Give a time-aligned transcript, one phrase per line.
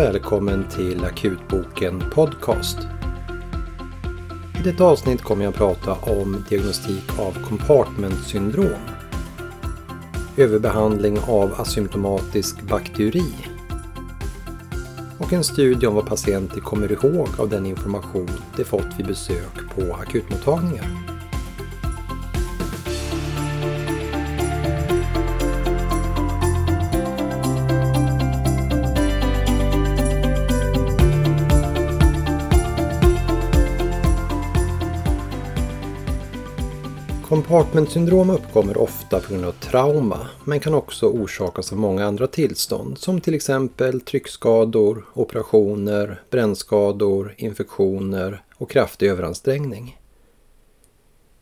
[0.00, 2.78] välkommen till Akutboken Podcast.
[4.60, 8.80] I detta avsnitt kommer jag att prata om diagnostik av compartmentsyndrom,
[10.36, 13.34] överbehandling av asymptomatisk bakteri
[15.18, 19.54] och en studie om vad patienter kommer ihåg av den information de fått vid besök
[19.74, 21.09] på akutmottagningar.
[37.30, 42.98] Compartmentsyndrom uppkommer ofta på grund av trauma men kan också orsakas av många andra tillstånd
[42.98, 49.98] som till exempel tryckskador, operationer, brännskador, infektioner och kraftig överansträngning.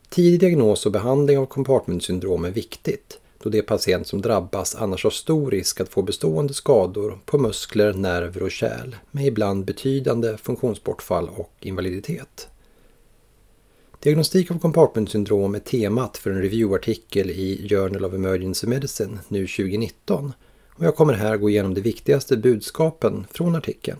[0.09, 5.03] Tidig diagnos och behandling av compartmentsyndrom är viktigt då det är patient som drabbas annars
[5.03, 10.37] har stor risk att få bestående skador på muskler, nerver och kärl med ibland betydande
[10.37, 12.47] funktionsbortfall och invaliditet.
[14.01, 20.33] Diagnostik av compartmentsyndrom är temat för en reviewartikel i Journal of Emergency Medicine nu 2019
[20.69, 23.99] och jag kommer här gå igenom de viktigaste budskapen från artikeln.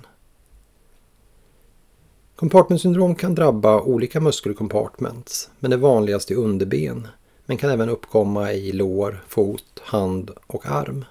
[2.36, 7.08] Compartmentsyndrom kan drabba olika muskelcompartments men är vanligast i underben
[7.46, 11.06] men kan även uppkomma i lår, fot, hand och arm.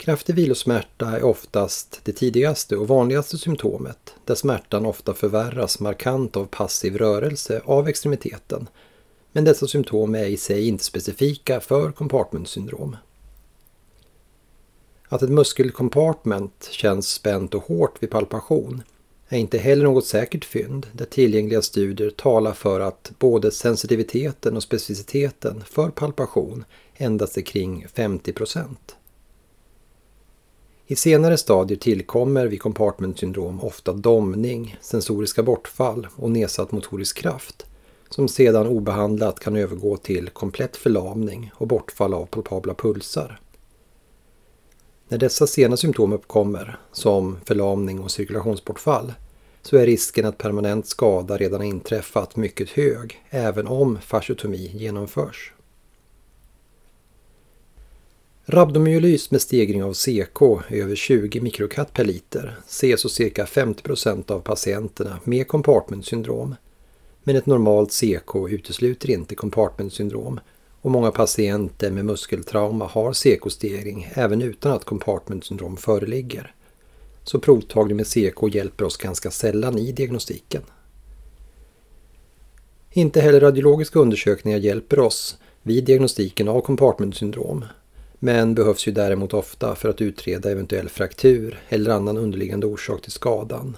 [0.00, 6.44] Kraftig vilosmärta är oftast det tidigaste och vanligaste symptomet där smärtan ofta förvärras markant av
[6.44, 8.68] passiv rörelse av extremiteten.
[9.32, 12.96] Men dessa symptom är i sig inte specifika för compartmentsyndrom.
[15.08, 18.82] Att ett muskelcompartment känns spänt och hårt vid palpation
[19.28, 24.62] är inte heller något säkert fynd där tillgängliga studier talar för att både sensitiviteten och
[24.62, 26.64] specificiteten för palpation
[26.96, 28.96] endast är kring 50 procent.
[30.90, 37.66] I senare stadier tillkommer vid compartmentsyndrom ofta domning, sensoriska bortfall och nedsatt motorisk kraft
[38.08, 43.40] som sedan obehandlat kan övergå till komplett förlamning och bortfall av palpabla pulsar.
[45.08, 49.12] När dessa sena symptom uppkommer, som förlamning och cirkulationsbortfall,
[49.62, 55.52] så är risken att permanent skada redan har inträffat mycket hög, även om fasciotomi genomförs.
[58.50, 64.30] Rabdomyolys med stegring av CK över 20 mikrokat per liter ses hos cirka 50 procent
[64.30, 66.54] av patienterna med compartmentsyndrom.
[67.22, 70.40] Men ett normalt CK utesluter inte compartmentsyndrom
[70.80, 76.54] och många patienter med muskeltrauma har CK-stegring även utan att compartmentsyndrom föreligger.
[77.24, 80.62] Så provtagning med CK hjälper oss ganska sällan i diagnostiken.
[82.90, 87.64] Inte heller radiologiska undersökningar hjälper oss vid diagnostiken av compartmentsyndrom
[88.22, 93.12] men behövs ju däremot ofta för att utreda eventuell fraktur eller annan underliggande orsak till
[93.12, 93.76] skadan.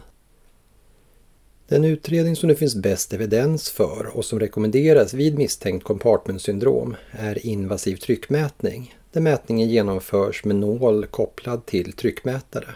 [1.68, 7.46] Den utredning som det finns bäst evidens för och som rekommenderas vid misstänkt compartmentsyndrom är
[7.46, 12.68] invasiv tryckmätning, där mätningen genomförs med nål kopplad till tryckmätare.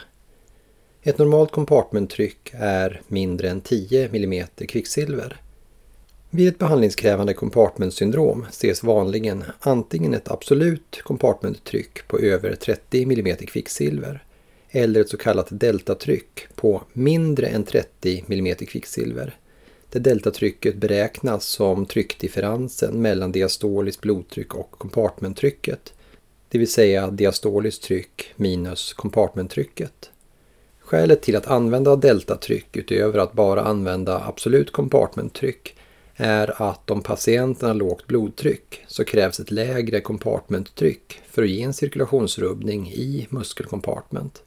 [1.03, 5.41] Ett normalt compartmenttryck är mindre än 10 mm kvicksilver
[6.37, 14.25] vid ett behandlingskrävande compartmentsyndrom ses vanligen antingen ett absolut compartmenttryck på över 30 mm kvicksilver
[14.71, 19.37] eller ett så kallat deltatryck på mindre än 30 mm kvicksilver
[19.91, 25.95] där deltatrycket beräknas som tryckdifferensen mellan diastoliskt blodtryck och compartmenttrycket,
[26.49, 30.11] det vill säga diastoliskt tryck minus compartmenttrycket.
[30.81, 35.77] Skälet till att använda deltatryck utöver att bara använda absolut compartmenttryck
[36.17, 41.63] är att om patienten har lågt blodtryck så krävs ett lägre compartmenttryck för att ge
[41.63, 44.43] en cirkulationsrubbning i muskelkompartment.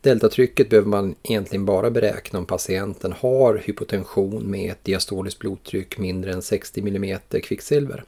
[0.00, 6.32] Deltatrycket behöver man egentligen bara beräkna om patienten har hypotension med ett diastoliskt blodtryck mindre
[6.32, 8.04] än 60 mm kvicksilver.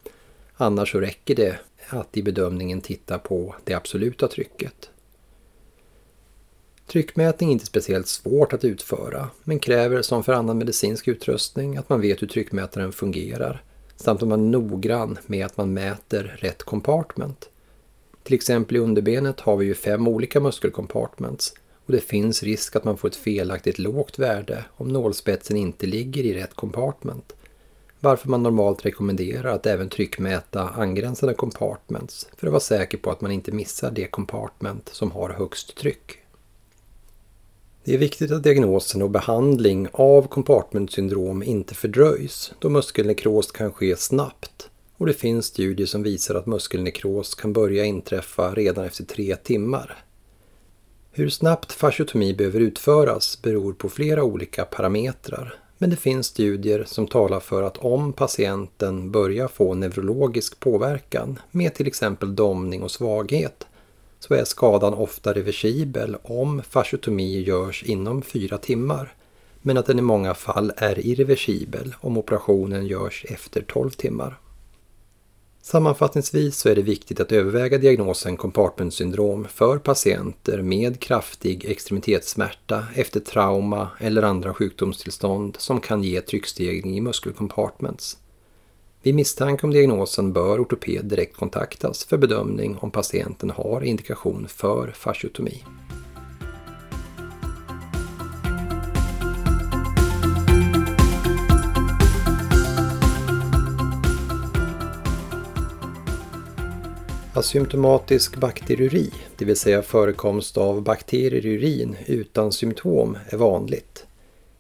[0.57, 1.59] Annars så räcker det
[1.89, 4.91] att i bedömningen titta på det absoluta trycket.
[6.87, 11.89] Tryckmätning är inte speciellt svårt att utföra men kräver som för annan medicinsk utrustning att
[11.89, 13.63] man vet hur tryckmätaren fungerar
[13.97, 17.49] samt att man är noggrann med att man mäter rätt compartment.
[18.23, 21.55] Till exempel i underbenet har vi ju fem olika muskelcompartments
[21.87, 26.25] och det finns risk att man får ett felaktigt lågt värde om nålspetsen inte ligger
[26.25, 27.33] i rätt compartment.
[28.01, 33.21] Varför man normalt rekommenderar att även tryckmäta angränsande compartments för att vara säker på att
[33.21, 36.24] man inte missar det compartment som har högst tryck.
[37.87, 43.97] Det är viktigt att diagnosen och behandling av compartmentsyndrom inte fördröjs då muskelnekros kan ske
[43.97, 49.37] snabbt och det finns studier som visar att muskelnekros kan börja inträffa redan efter tre
[49.37, 50.05] timmar.
[51.13, 55.55] Hur snabbt fasciotomi behöver utföras beror på flera olika parametrar.
[55.79, 61.75] Men det finns studier som talar för att om patienten börjar få neurologisk påverkan med
[61.75, 63.67] till exempel domning och svaghet
[64.29, 69.15] så är skadan ofta reversibel om fasciotomi görs inom fyra timmar
[69.63, 74.39] men att den i många fall är irreversibel om operationen görs efter 12 timmar.
[75.63, 83.21] Sammanfattningsvis så är det viktigt att överväga diagnosen compartmentsyndrom för patienter med kraftig extremitetssmärta efter
[83.21, 88.19] trauma eller andra sjukdomstillstånd som kan ge tryckstegring i muskelcompartments.
[89.05, 94.93] Vid misstanke om diagnosen bör ortoped direkt kontaktas för bedömning om patienten har indikation för
[94.95, 95.65] fasciotomi.
[107.35, 114.04] Asymptomatisk bakteriuri, det vill säga förekomst av bakterier i urin utan symptom, är vanligt.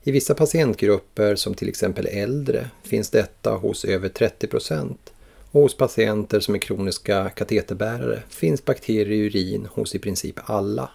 [0.06, 5.12] I vissa patientgrupper, som till exempel äldre, finns detta hos över 30 procent
[5.50, 10.90] och hos patienter som är kroniska kateterbärare finns bakterier i urin hos i princip alla.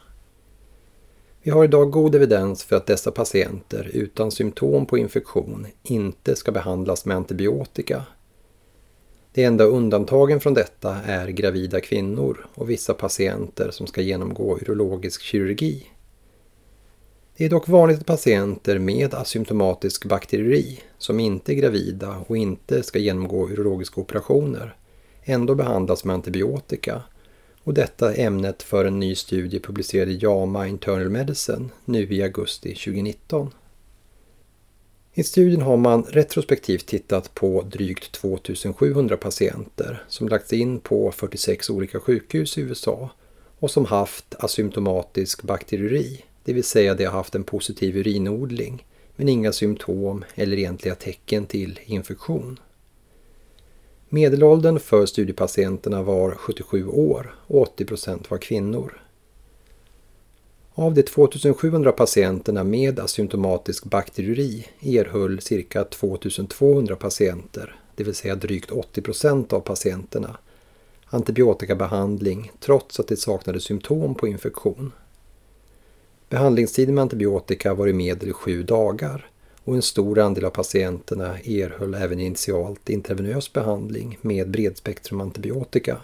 [1.41, 6.51] Vi har idag god evidens för att dessa patienter utan symptom på infektion inte ska
[6.51, 8.05] behandlas med antibiotika
[9.33, 15.21] de enda undantagen från detta är gravida kvinnor och vissa patienter som ska genomgå urologisk
[15.21, 15.85] kirurgi.
[17.39, 22.83] Det är dock vanligt att patienter med asymptomatisk bakterieri, som inte är gravida och inte
[22.83, 24.75] ska genomgå urologiska operationer,
[25.24, 27.01] ändå behandlas med antibiotika
[27.63, 32.24] och detta är ämnet för en ny studie publicerad i JAMA Internal Medicine nu i
[32.24, 33.51] augusti 2019.
[35.13, 41.69] I studien har man retrospektivt tittat på drygt 2700 patienter som lagts in på 46
[41.69, 43.09] olika sjukhus i USA
[43.59, 48.86] och som haft asymptomatisk bakteriuri, det vill säga de har haft en positiv urinodling
[49.16, 52.60] men inga symptom eller egentliga tecken till infektion.
[54.10, 59.01] Medelåldern för studiepatienterna var 77 år och 80 procent var kvinnor.
[60.74, 68.72] Av de 2700 patienterna med asymptomatisk bakteriuri erhöll cirka 2200 patienter, det vill säga drygt
[68.72, 70.38] 80 procent av patienterna,
[71.06, 74.92] antibiotikabehandling trots att de saknade symptom på infektion.
[76.29, 79.29] Behandlingstiden med antibiotika var i medel sju dagar
[79.63, 85.97] och en stor andel av patienterna erhöll även initialt intravenös behandling med bredspektrumantibiotika.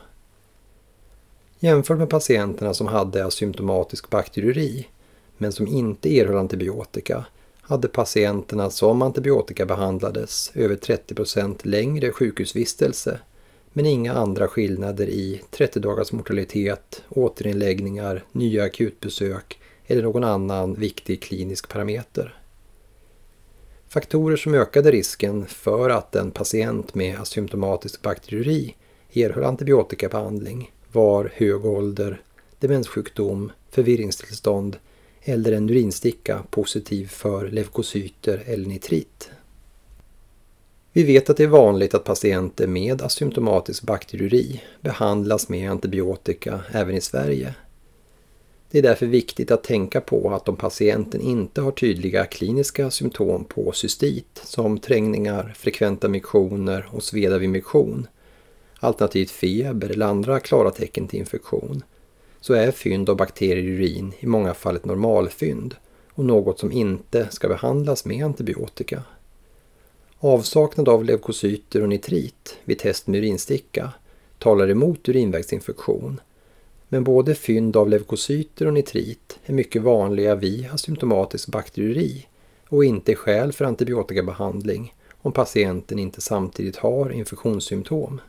[1.60, 4.88] Jämfört med patienterna som hade asymptomatisk bakteriuri
[5.38, 7.25] men som inte erhöll antibiotika
[7.62, 13.19] hade patienterna som antibiotikabehandlades över 30% längre sjukhusvistelse
[13.74, 21.22] men inga andra skillnader i 30 dagars mortalitet, återinläggningar, nya akutbesök eller någon annan viktig
[21.22, 22.40] klinisk parameter.
[23.88, 28.76] Faktorer som ökade risken för att en patient med asymptomatisk bakteriuri
[29.14, 32.22] erhöll antibiotikabehandling var hög ålder,
[32.60, 34.78] demenssjukdom, förvirringstillstånd
[35.22, 39.30] eller en urinsticka positiv för leukocyter eller nitrit.
[40.94, 46.96] Vi vet att det är vanligt att patienter med asymptomatisk bakteriuri behandlas med antibiotika även
[46.96, 47.56] i Sverige.
[48.75, 53.46] Det är därför viktigt att tänka på att om patienten inte har tydliga kliniska symptom
[53.46, 58.08] på cystit som trängningar, frekventa miktioner och sveda vid miktion
[58.79, 61.84] alternativt feber eller andra klara tecken till infektion,
[62.39, 65.75] så är fynd av bakterier i urin i många fall ett normalfynd
[66.13, 69.03] och något som inte ska behandlas med antibiotika.
[70.20, 73.91] Avsaknad av leukocyter och nitrit vid test med urinsticka
[74.39, 76.20] talar emot urinvägsinfektion,
[76.89, 82.27] men både fynd av leukocyter och nitrit är mycket vanliga vid asymptomatisk bakteriuri
[82.70, 88.22] och inte skäl för antibiotikabehandling om patienten inte samtidigt har infektionssymptom.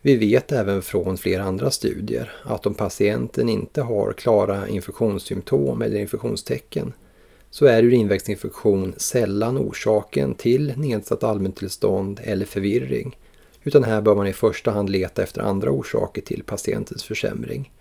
[0.00, 6.00] Vi vet även från flera andra studier att om patienten inte har klara infektionssymptom eller
[6.00, 6.92] infektionstecken
[7.50, 13.16] så är urinvägsinfektion sällan orsaken till nedsatt allmäntillstånd eller förvirring
[13.64, 17.72] utan här bör man i första hand leta efter andra orsaker till patientens försämring.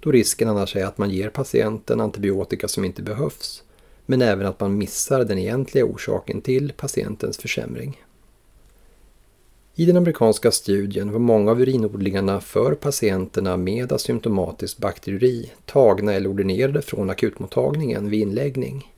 [0.00, 3.62] Då risken annars är att man ger patienten antibiotika som inte behövs
[4.06, 8.02] men även att man missar den egentliga orsaken till patientens försämring.
[9.74, 16.30] I den amerikanska studien var många av urinodlingarna för patienterna med asymptomatisk bakteriuri tagna eller
[16.30, 18.92] ordinerade från akutmottagningen vid inläggning.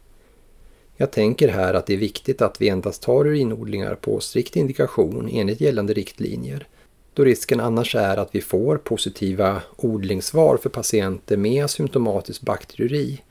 [0.96, 5.28] Jag tänker här att det är viktigt att vi endast tar urinodlingar på strikt indikation
[5.32, 6.66] enligt gällande riktlinjer,
[7.14, 13.22] då risken annars är att vi får positiva odlingssvar för patienter med asymptomatisk bakteriuri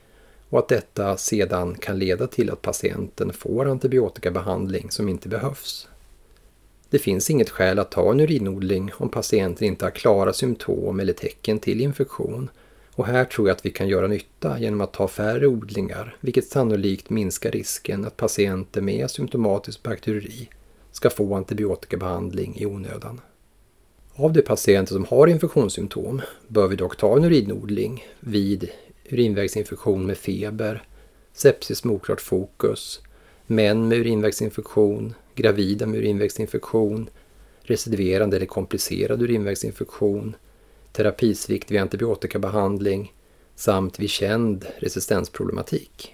[0.49, 5.87] och att detta sedan kan leda till att patienten får antibiotikabehandling som inte behövs.
[6.89, 11.13] Det finns inget skäl att ta en urinodling om patienten inte har klara symptom eller
[11.13, 12.49] tecken till infektion
[12.95, 16.47] och här tror jag att vi kan göra nytta genom att ta färre odlingar, vilket
[16.47, 20.49] sannolikt minskar risken att patienter med symptomatisk bakteriuri
[20.91, 23.21] ska få antibiotikabehandling i onödan.
[24.15, 28.69] Av de patienter som har infektionssymptom bör vi dock ta en urinodling vid
[29.09, 30.83] urinvägsinfektion med feber,
[31.33, 33.01] sepsis med oklart fokus,
[33.47, 37.09] män med urinvägsinfektion, gravida med urinvägsinfektion,
[37.61, 40.35] residuerande eller komplicerad urinvägsinfektion,
[40.93, 43.13] terapisvikt vid antibiotikabehandling
[43.55, 46.13] samt vid känd resistensproblematik.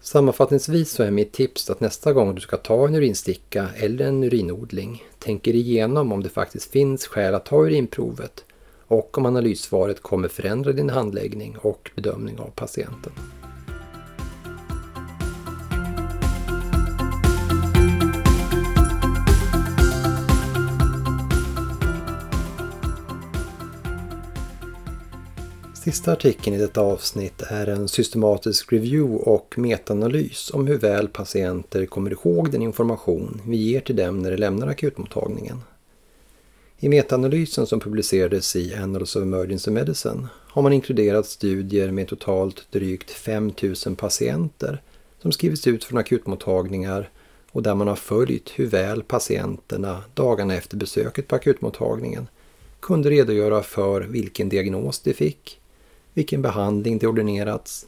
[0.00, 4.24] Sammanfattningsvis så är mitt tips att nästa gång du ska ta en urinsticka eller en
[4.24, 8.44] urinodling tänker igenom om det faktiskt finns skäl att ta urinprovet
[8.86, 13.12] och om analyssvaret kommer förändra din handläggning och bedömning av patienten.
[25.84, 31.86] Sista artikeln i detta avsnitt är en systematisk review och metaanalys om hur väl patienter
[31.86, 35.60] kommer ihåg den information vi ger till dem när de lämnar akutmottagningen.
[36.78, 42.66] I metaanalysen som publicerades i Annals of Emergency Medicine har man inkluderat studier med totalt
[42.70, 44.82] drygt 5000 patienter
[45.22, 47.10] som skrivits ut från akutmottagningar
[47.50, 52.28] och där man har följt hur väl patienterna dagarna efter besöket på akutmottagningen
[52.80, 55.58] kunde redogöra för vilken diagnos de fick,
[56.14, 57.86] vilken behandling de ordinerats,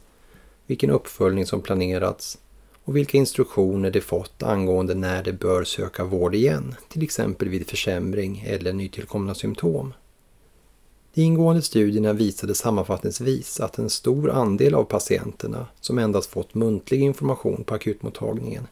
[0.67, 2.37] vilken uppföljning som planerats
[2.83, 7.69] och vilka instruktioner de fått angående när de bör söka vård igen, till exempel vid
[7.69, 9.93] försämring eller nytillkomna symptom.
[11.13, 17.01] De ingående studierna visade sammanfattningsvis att en stor andel av patienterna som endast fått muntlig
[17.01, 18.67] information på akutmottagningen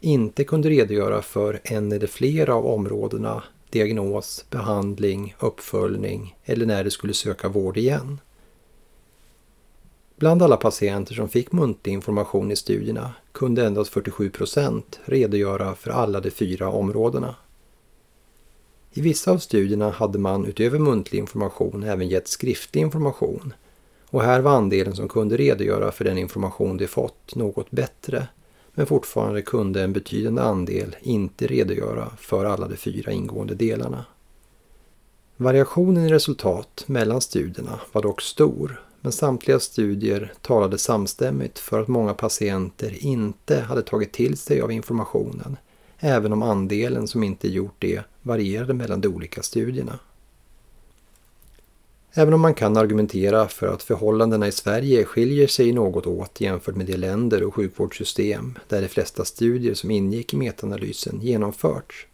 [0.00, 6.90] inte kunde redogöra för en eller flera av områdena diagnos, behandling, uppföljning eller när de
[6.90, 8.20] skulle söka vård igen.
[10.18, 15.90] Bland alla patienter som fick muntlig information i studierna kunde endast 47 procent redogöra för
[15.90, 17.34] alla de fyra områdena.
[18.92, 23.54] I vissa av studierna hade man utöver muntlig information även gett skriftlig information
[24.10, 28.28] och här var andelen som kunde redogöra för den information de fått något bättre
[28.74, 34.04] men fortfarande kunde en betydande andel inte redogöra för alla de fyra ingående delarna.
[35.36, 41.88] Variationen i resultat mellan studierna var dock stor men samtliga studier talade samstämmigt för att
[41.88, 45.56] många patienter inte hade tagit till sig av informationen,
[45.98, 49.98] även om andelen som inte gjort det varierade mellan de olika studierna.
[52.12, 56.76] Även om man kan argumentera för att förhållandena i Sverige skiljer sig något åt jämfört
[56.76, 62.06] med de länder och sjukvårdssystem där de flesta studier som ingick i metaanalysen genomförts,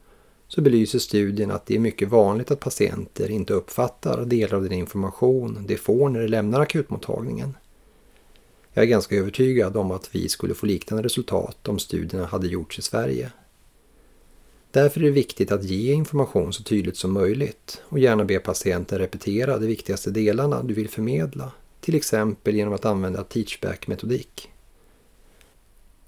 [0.48, 4.72] så belyser studien att det är mycket vanligt att patienter inte uppfattar delar av den
[4.72, 7.54] information de får när de lämnar akutmottagningen.
[8.72, 12.78] Jag är ganska övertygad om att vi skulle få liknande resultat om studierna hade gjorts
[12.78, 13.32] i Sverige.
[14.70, 18.98] Därför är det viktigt att ge information så tydligt som möjligt och gärna be patienten
[18.98, 24.50] repetera de viktigaste delarna du vill förmedla, till exempel genom att använda teachback-metodik.